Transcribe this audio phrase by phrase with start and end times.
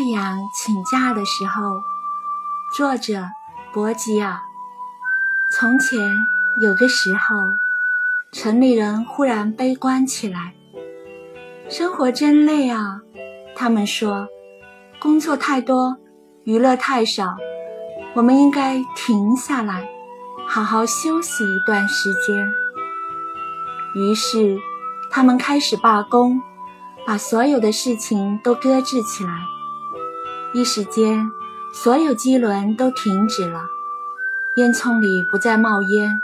[0.00, 1.82] 太阳请假的时候，
[2.74, 3.22] 作者
[3.70, 4.40] 博吉尔。
[5.52, 6.16] 从前
[6.62, 7.36] 有个时候，
[8.32, 10.54] 城里人忽然悲观起来，
[11.68, 13.02] 生活真累啊！
[13.54, 14.26] 他们说，
[14.98, 15.98] 工作太多，
[16.44, 17.36] 娱乐太少，
[18.14, 19.86] 我们应该停下来，
[20.48, 22.50] 好好休息一段时间。
[23.94, 24.56] 于是，
[25.10, 26.40] 他们开始罢工，
[27.06, 29.32] 把所有的事情都搁置起来。
[30.52, 31.30] 一时间，
[31.72, 33.60] 所有机轮都停止了，
[34.56, 36.20] 烟囱里不再冒烟，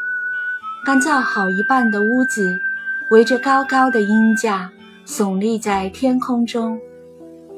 [0.84, 2.58] 干燥好一半的屋子
[3.10, 4.72] 围着高高的鹰架
[5.06, 6.76] 耸立在天空中。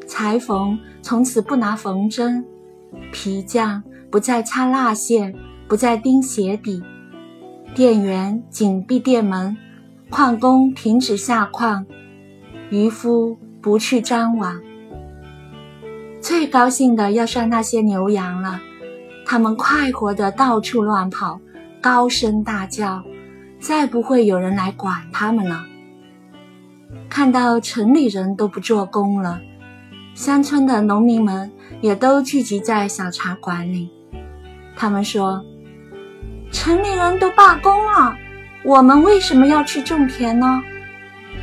[0.07, 2.45] 裁缝从此不拿缝针，
[3.13, 5.35] 皮匠不再擦蜡线，
[5.67, 6.83] 不再钉鞋底，
[7.75, 9.57] 店员紧闭店门，
[10.11, 11.87] 矿工停止下矿，
[12.69, 14.61] 渔夫不去张网。
[16.21, 18.61] 最高兴的要算那些牛羊了，
[19.25, 21.41] 它们快活的到处乱跑，
[21.81, 23.03] 高声大叫，
[23.61, 25.65] 再不会有人来管它们了。
[27.09, 29.41] 看到城里人都不做工了，
[30.15, 33.91] 乡村的农民们也都聚集在小茶馆里。
[34.77, 35.45] 他们说
[36.51, 38.17] ：“城里人都罢工了，
[38.65, 40.63] 我们为什么要去种田呢？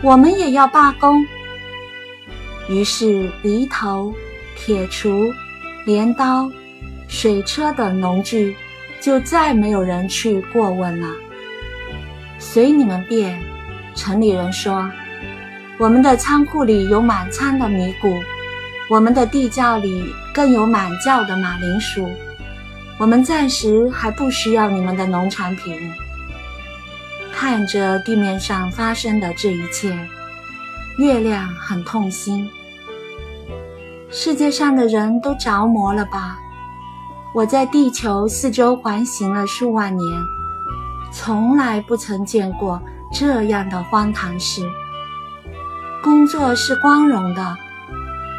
[0.01, 1.25] 我们也要罢工。”
[2.69, 4.13] 于是犁头。
[4.55, 5.33] 铁锄、
[5.85, 6.49] 镰刀、
[7.07, 8.55] 水车等农具，
[9.01, 11.07] 就再没有人去过问了。
[12.39, 13.39] 随你们便。
[13.97, 14.91] 城里人说
[15.79, 18.13] ：“我们的仓库里有满仓的米谷，
[18.89, 22.11] 我们的地窖里更有满窖的马铃薯。
[22.97, 25.79] 我们暂时还不需要你们的农产品。”
[27.31, 29.97] 看着地面上发生的这一切，
[30.97, 32.49] 月亮很痛心。
[34.09, 36.37] 世界上的人都着魔了吧？
[37.33, 40.23] 我在地球四周环行了数万年，
[41.11, 44.61] 从来不曾见过这样的荒唐事。
[46.01, 47.57] 工作是光荣的，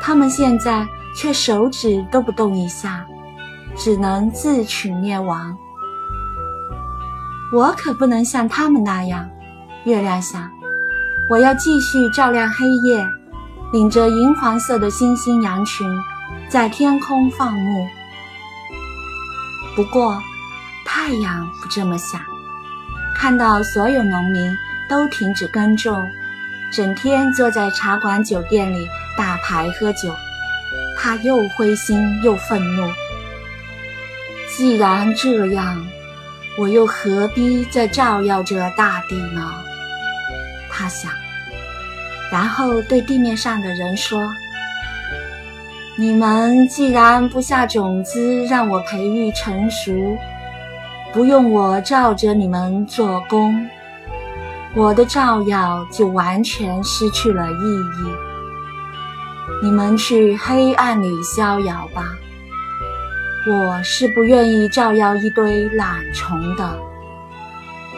[0.00, 3.04] 他们现在却手指都不动一下，
[3.76, 5.56] 只能自取灭亡。
[7.52, 9.28] 我可不能像他们那样。
[9.84, 10.50] 月亮想，
[11.28, 13.06] 我要继续照亮黑夜。
[13.72, 15.86] 领着银黄色的星星羊群，
[16.48, 17.86] 在天空放牧。
[19.74, 20.22] 不过，
[20.84, 22.20] 太阳不这么想。
[23.14, 24.56] 看到所有农民
[24.88, 26.06] 都停止耕种，
[26.72, 30.14] 整天坐在茶馆酒店里打牌喝酒，
[30.96, 32.90] 他又灰心又愤怒。
[34.56, 35.84] 既然这样，
[36.56, 39.52] 我又何必再照耀着大地呢？
[40.70, 41.10] 他想。
[42.36, 44.20] 然后对地面上的人说
[45.96, 50.18] ：“你们既然不下种子让我培育成熟，
[51.14, 53.66] 不用我照着你们做工，
[54.74, 58.12] 我的照耀就完全失去了意义。
[59.64, 62.04] 你们去黑暗里逍遥吧。
[63.48, 66.78] 我是不愿意照耀一堆懒虫的，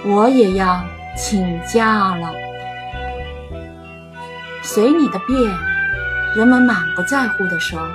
[0.04, 0.80] 我也要
[1.16, 2.32] 请假了。”
[4.70, 5.58] 随你的便，
[6.36, 7.90] 人们满不在乎地说：“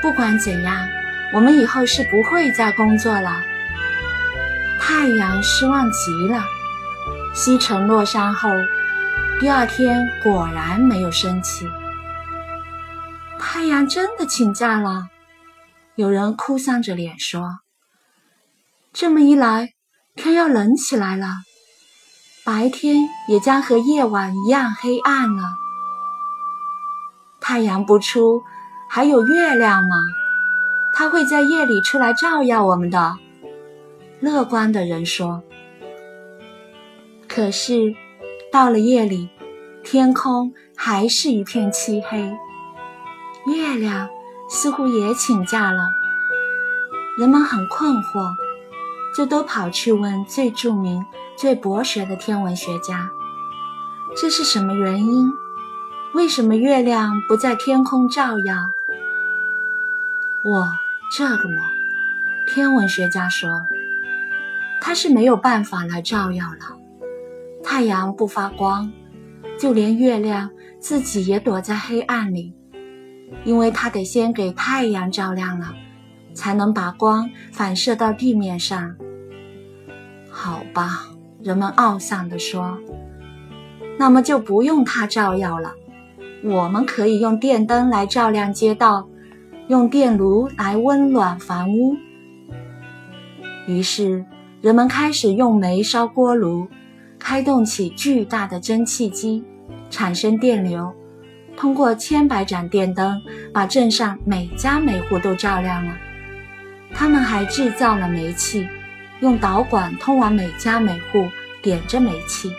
[0.00, 0.88] 不管怎样，
[1.34, 3.42] 我们以后是不会再工作了。”
[4.78, 6.44] 太阳失望极了。
[7.34, 8.48] 西沉落山后，
[9.40, 11.66] 第二天果然没有升起。
[13.40, 15.08] 太阳真的请假了。
[15.96, 17.58] 有人哭丧着脸说
[18.94, 19.70] ：“这么一来，
[20.14, 21.26] 天要冷起来了，
[22.44, 25.42] 白天也将和夜晚一样黑暗了。”
[27.50, 28.44] 太阳不出，
[28.88, 29.96] 还有月亮吗？
[30.94, 33.16] 它会在夜里出来照耀我们的。
[34.20, 35.42] 乐观的人说。
[37.28, 37.92] 可是，
[38.52, 39.28] 到了夜里，
[39.82, 42.20] 天空还是一片漆黑，
[43.52, 44.08] 月亮
[44.48, 45.90] 似乎也请假了。
[47.18, 48.30] 人们很困惑，
[49.16, 51.04] 就都跑去问最著名、
[51.36, 53.10] 最博学的天文学家：
[54.16, 55.32] 这是什么原因？
[56.12, 58.56] 为什么月亮不在天空照耀？
[60.44, 60.68] 我
[61.16, 61.62] 这个嘛，
[62.48, 63.48] 天文学家说，
[64.80, 66.76] 它是没有办法来照耀了。
[67.62, 68.90] 太阳不发光，
[69.56, 72.52] 就连月亮自己也躲在黑暗里，
[73.44, 75.72] 因为它得先给太阳照亮了，
[76.34, 78.96] 才能把光反射到地面上。
[80.28, 81.06] 好吧，
[81.40, 82.76] 人们懊丧地说，
[83.96, 85.74] 那么就不用它照耀了。
[86.42, 89.08] 我们可以用电灯来照亮街道，
[89.68, 91.96] 用电炉来温暖房屋。
[93.66, 94.24] 于是，
[94.62, 96.66] 人们开始用煤烧锅炉，
[97.18, 99.44] 开动起巨大的蒸汽机，
[99.90, 100.92] 产生电流，
[101.56, 103.20] 通过千百盏电灯，
[103.52, 105.94] 把镇上每家每户都照亮了。
[106.92, 108.66] 他们还制造了煤气，
[109.20, 111.28] 用导管通往每家每户，
[111.60, 112.50] 点着煤气，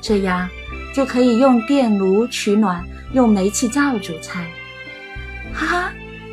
[0.00, 0.48] 这样
[0.96, 2.82] 就可以用电炉取暖，
[3.12, 4.46] 用煤气灶煮菜。
[5.52, 5.92] 哈哈，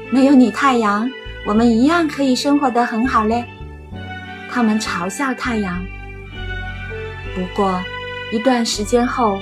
[0.10, 1.12] 没有你太阳，
[1.46, 3.44] 我们一样可以生活得很好嘞。
[4.50, 5.84] 他们嘲笑太阳。
[7.36, 7.78] 不过，
[8.32, 9.38] 一段时间后，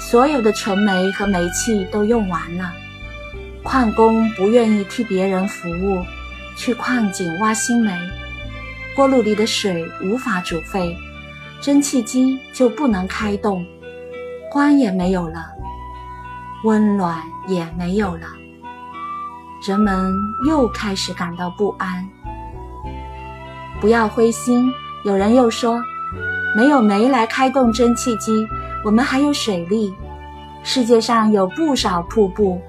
[0.00, 2.72] 所有的纯煤和煤气都用完了。
[3.62, 6.02] 矿工不愿意替别人服务，
[6.56, 7.92] 去矿井挖新煤，
[8.96, 10.96] 锅炉里的水无法煮沸，
[11.60, 13.66] 蒸汽机就不能开动，
[14.52, 15.46] 光也没有了，
[16.62, 18.26] 温暖也没有了，
[19.66, 20.12] 人们
[20.46, 22.06] 又开始感到不安。
[23.80, 24.70] 不要灰心，
[25.06, 25.82] 有人又说，
[26.54, 28.46] 没有煤来开动蒸汽机，
[28.84, 29.94] 我们还有水利。
[30.62, 32.60] 世界上有不少瀑布，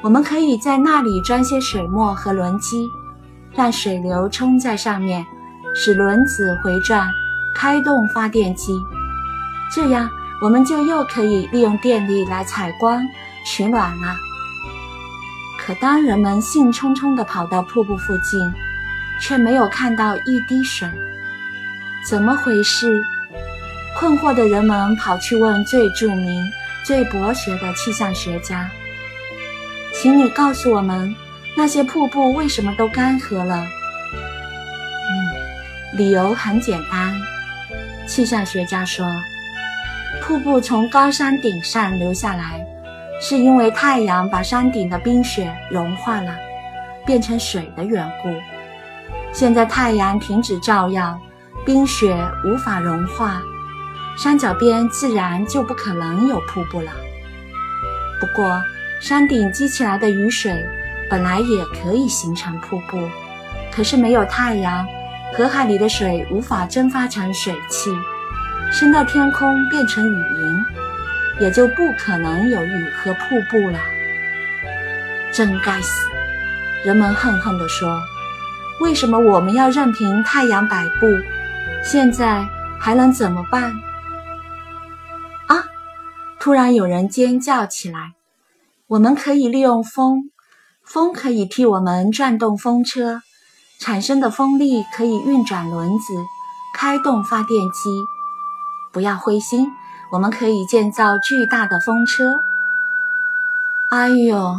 [0.00, 2.86] 我们可以在那里装些水墨和轮机，
[3.52, 5.26] 让水流冲在上面，
[5.74, 7.10] 使轮子回转，
[7.52, 8.72] 开动发电机。
[9.74, 10.08] 这样，
[10.42, 13.08] 我们就又可以利用电力来采光、
[13.46, 14.16] 取暖了。
[15.56, 18.52] 可当人们兴冲冲地跑到瀑布附近，
[19.20, 20.88] 却没有看到一滴水，
[22.04, 23.00] 怎么回事？
[23.96, 26.42] 困惑的人们跑去问最著名、
[26.84, 28.68] 最博学的气象学家
[29.94, 31.14] ：“请你告诉我们，
[31.56, 33.62] 那些瀑布为什么都干涸了？”
[35.94, 37.14] 嗯，理由很简单。
[38.08, 39.06] 气象学家说
[40.20, 42.64] ：“瀑布从高山顶上流下来，
[43.20, 46.36] 是因为太阳把山顶的冰雪融化了，
[47.06, 48.28] 变成水的缘故。”
[49.32, 51.18] 现在太阳停止照耀，
[51.64, 52.14] 冰雪
[52.44, 53.40] 无法融化，
[54.16, 56.92] 山脚边自然就不可能有瀑布了。
[58.20, 58.60] 不过，
[59.00, 60.62] 山顶积起来的雨水
[61.08, 63.08] 本来也可以形成瀑布，
[63.74, 64.86] 可是没有太阳，
[65.32, 67.90] 河海里的水无法蒸发成水汽，
[68.72, 70.64] 升到天空变成雨云，
[71.38, 73.20] 也就不可能有雨和瀑
[73.50, 73.78] 布了。
[75.30, 76.08] 真该死！
[76.82, 78.00] 人们恨恨地说。
[78.80, 81.06] 为什么我们要任凭太阳摆布？
[81.84, 82.48] 现在
[82.80, 83.72] 还能怎么办？
[85.46, 85.64] 啊！
[86.40, 88.14] 突然有人尖叫起来
[88.88, 90.30] ：“我们可以利用风，
[90.82, 93.20] 风可以替我们转动风车，
[93.78, 96.14] 产生的风力可以运转轮子，
[96.74, 97.90] 开动发电机。
[98.92, 99.72] 不要灰心，
[100.10, 102.44] 我们可以建造巨大的风车。”
[103.90, 104.54] 哎呦！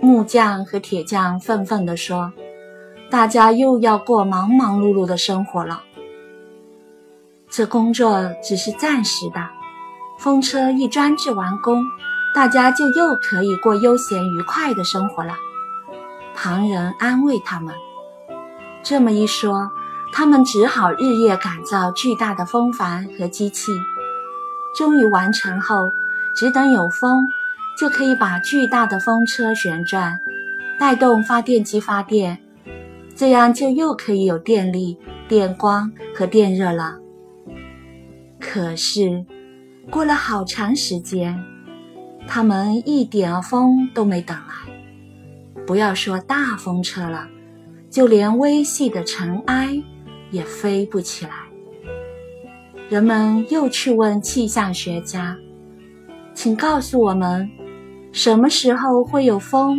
[0.00, 2.32] 木匠和铁匠愤愤地说。
[3.10, 5.82] 大家又要过忙忙碌碌的生活了。
[7.50, 9.48] 这工作只是暂时的，
[10.16, 11.84] 风车一装置完工，
[12.32, 15.34] 大家就又可以过悠闲愉快的生活了。
[16.36, 17.74] 旁人安慰他们，
[18.84, 19.72] 这么一说，
[20.12, 23.72] 他们只好日夜赶造巨大的风帆和机器。
[24.76, 25.90] 终于完成后，
[26.36, 27.26] 只等有风，
[27.78, 30.18] 就可以把巨大的风车旋转，
[30.78, 32.38] 带动发电机发电。
[33.16, 34.96] 这样就又可以有电力、
[35.28, 36.98] 电光和电热了。
[38.38, 39.24] 可是，
[39.90, 41.38] 过了好长时间，
[42.26, 45.64] 他们一点风都没等来。
[45.66, 47.28] 不要说大风车了，
[47.90, 49.82] 就连微细的尘埃
[50.30, 51.32] 也飞不起来。
[52.88, 55.36] 人们又去问气象学家
[56.34, 57.48] ：“请告诉我们，
[58.12, 59.78] 什么时候会有风？”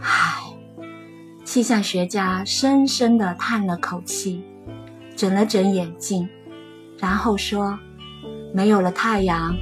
[0.00, 0.38] 唉。
[1.44, 4.42] 气象学家深深地叹了口气，
[5.14, 6.26] 整了整眼镜，
[6.98, 7.78] 然后说
[8.54, 9.54] ：“没有了太阳，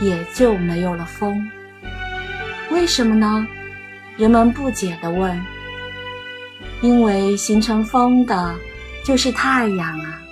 [0.00, 1.48] 也就没有了风。
[2.72, 3.46] 为什么呢？”
[4.18, 5.40] 人们不解地问。
[6.86, 8.54] “因为形成风的
[9.04, 10.22] 就是太阳啊！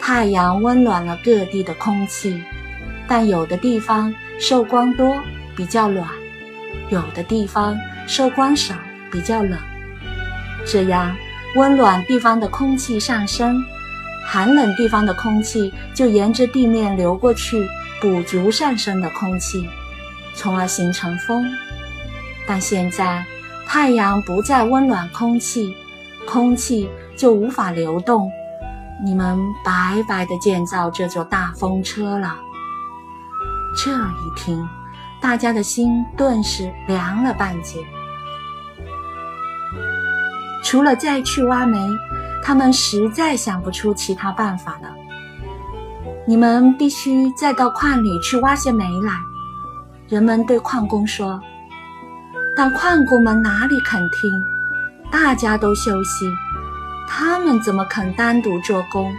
[0.00, 2.42] 太阳温暖了各地的空气，
[3.06, 5.16] 但有的地方受光多，
[5.54, 6.04] 比较暖；
[6.90, 7.78] 有的地方
[8.08, 8.74] 受光少，
[9.12, 9.56] 比较冷。”
[10.66, 11.14] 这样，
[11.54, 13.64] 温暖地方的空气上升，
[14.26, 17.64] 寒冷地方的空气就沿着地面流过去，
[18.00, 19.68] 补足上升的空气，
[20.34, 21.48] 从而形成风。
[22.44, 23.24] 但现在
[23.66, 25.74] 太阳不再温暖空气，
[26.26, 28.30] 空气就无法流动，
[29.04, 32.36] 你们白白的建造这座大风车了。
[33.76, 34.66] 这一听，
[35.20, 37.84] 大家的心顿时凉了半截。
[40.62, 41.78] 除了再去挖煤，
[42.42, 44.94] 他们实在想不出其他办法了。
[46.26, 49.12] 你们必须再到矿里去挖些煤来。
[50.08, 51.40] 人们对矿工说，
[52.56, 54.42] 但矿工们哪里肯听？
[55.12, 56.26] 大家都休息，
[57.06, 59.14] 他们怎么肯单独做工？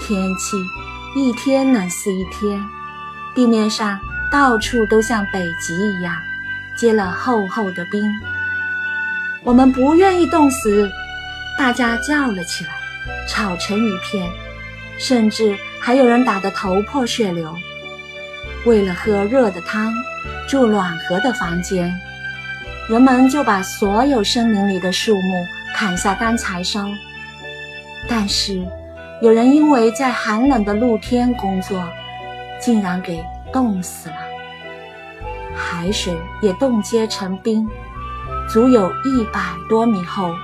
[0.00, 0.56] 天气
[1.16, 2.64] 一天冷似一天，
[3.34, 3.98] 地面上
[4.30, 6.14] 到处都像北极一样
[6.76, 8.08] 结了厚厚的冰。
[9.42, 10.88] 我们不愿意冻死，
[11.58, 12.70] 大家叫了起来，
[13.28, 14.30] 吵成一片，
[14.98, 17.52] 甚至还有人打得头破血流。
[18.64, 19.92] 为了喝热的汤，
[20.48, 21.94] 住暖和的房间，
[22.88, 26.88] 人们就把所有森林里的树木砍下当柴烧。
[28.08, 28.66] 但是，
[29.20, 31.86] 有人因为在寒冷的露天工作，
[32.58, 34.16] 竟然给冻死了。
[35.54, 37.68] 海水也冻结成冰，
[38.48, 40.34] 足有一百多米厚。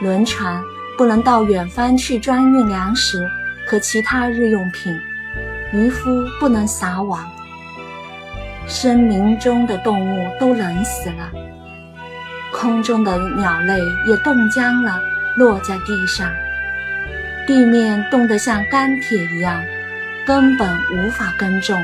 [0.00, 0.62] 轮船
[0.96, 3.28] 不能到远方去装运粮食
[3.66, 4.96] 和其他日用品。
[5.72, 6.08] 渔夫
[6.38, 7.28] 不能撒网，
[8.68, 11.32] 森林中的动物都冷死了，
[12.52, 15.00] 空中的鸟类也冻僵了，
[15.36, 16.30] 落在地上，
[17.46, 19.64] 地面冻得像钢铁一样，
[20.26, 21.82] 根本无法耕种。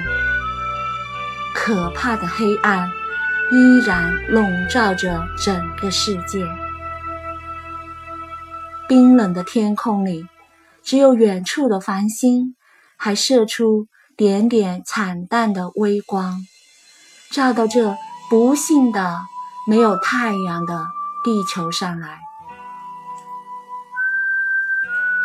[1.54, 2.88] 可怕的黑暗
[3.50, 6.44] 依然笼罩着整个世界，
[8.86, 10.26] 冰冷的天空里，
[10.82, 12.54] 只有远处的繁星。
[12.96, 16.40] 还射出点点惨淡的微光，
[17.34, 17.96] 照到这
[18.30, 19.18] 不幸的
[19.66, 20.86] 没有太阳的
[21.24, 22.20] 地球上来。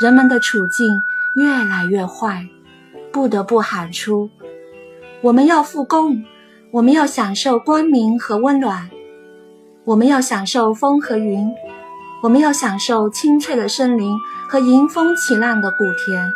[0.01, 0.99] 人们的处境
[1.35, 2.47] 越来越坏，
[3.13, 4.31] 不得不喊出
[5.21, 6.23] ：“我们要复工，
[6.71, 8.89] 我们要享受光明和温暖，
[9.85, 11.47] 我们要享受风和云，
[12.23, 16.33] 我们要享受清脆的森林和迎风起浪的谷田。”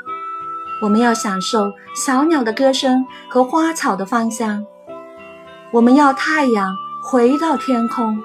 [0.83, 4.63] 我们要享受小鸟的歌声和花草的芳香。
[5.73, 8.21] 我们要太阳回到天空。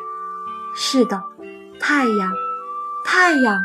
[0.76, 1.24] 是的，
[1.80, 2.30] 太阳，
[3.06, 3.64] 太阳，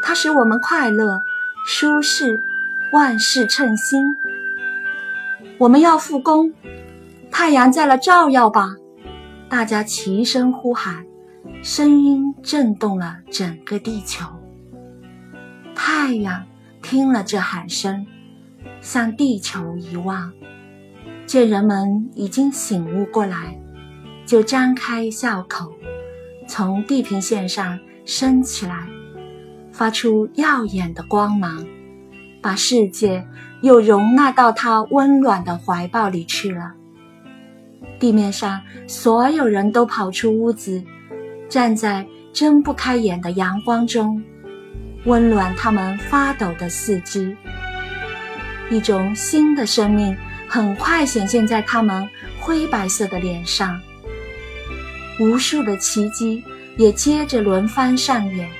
[0.00, 1.22] 它使我们快乐、
[1.66, 2.40] 舒适，
[2.90, 4.02] 万事称心。
[5.58, 6.54] 我们要复工，
[7.30, 8.76] 太阳再来照耀吧！
[9.46, 11.04] 大家齐声呼喊，
[11.62, 14.24] 声音震动了整个地球。
[15.74, 16.46] 太阳
[16.80, 18.06] 听了这喊声。
[18.80, 20.32] 向地球一望，
[21.26, 23.58] 见人们已经醒悟过来，
[24.26, 25.72] 就张开笑口，
[26.46, 28.86] 从地平线上升起来，
[29.72, 31.64] 发出耀眼的光芒，
[32.40, 33.26] 把世界
[33.62, 36.74] 又容纳到它温暖的怀抱里去了。
[37.98, 40.82] 地面上所有人都跑出屋子，
[41.48, 44.22] 站在睁不开眼的阳光中，
[45.04, 47.36] 温暖他们发抖的四肢。
[48.70, 50.16] 一种新的生命
[50.54, 52.06] 很快显现在他们
[52.38, 53.80] 灰白色的脸上，
[55.18, 56.44] 无数的奇迹
[56.76, 58.50] 也接着轮番上演。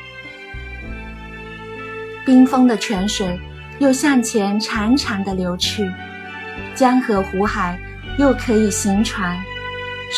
[2.25, 3.39] 冰封的泉水
[3.79, 5.93] 又向前潺潺地流去，
[6.75, 7.79] 江河湖海
[8.19, 9.39] 又可以行船，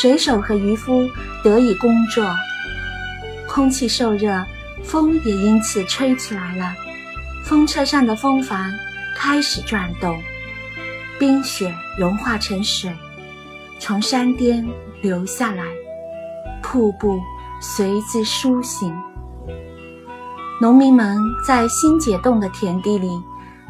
[0.00, 1.10] 水手和渔夫
[1.42, 2.32] 得以工作。
[3.48, 4.46] 空气受热，
[4.84, 6.72] 风也因此吹起来了，
[7.42, 8.72] 风车上的风帆。
[9.16, 10.20] 开始转动，
[11.18, 12.92] 冰雪融化成水，
[13.78, 14.66] 从山巅
[15.00, 15.64] 流下来，
[16.62, 17.20] 瀑布
[17.60, 18.92] 随之苏醒。
[20.60, 21.16] 农民们
[21.46, 23.10] 在新解冻的田地里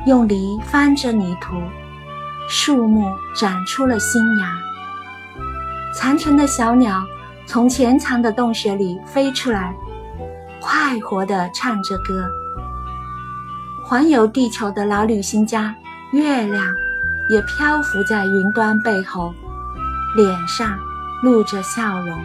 [0.07, 1.55] 用犁翻着泥土，
[2.49, 4.53] 树木长出了新芽。
[5.95, 7.05] 残存的小鸟
[7.47, 9.75] 从潜藏的洞穴里飞出来，
[10.61, 12.27] 快活地唱着歌。
[13.85, 15.75] 环游地球的老旅行家，
[16.13, 16.65] 月亮
[17.29, 19.35] 也漂浮在云端背后，
[20.15, 20.79] 脸上
[21.23, 22.19] 露着笑容；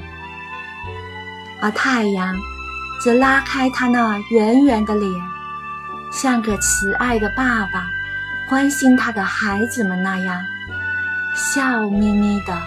[1.61, 2.35] 而太阳
[3.01, 5.11] 则拉开他那圆圆的脸，
[6.11, 7.87] 像个慈爱的爸爸，
[8.49, 10.41] 关心他的孩子们那样，
[11.35, 12.61] 笑眯眯的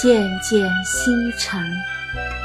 [0.00, 1.62] 渐渐西沉。